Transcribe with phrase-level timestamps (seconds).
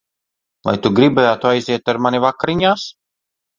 [0.67, 2.91] Vai tu gribētu aiziet ar mani vakariņās?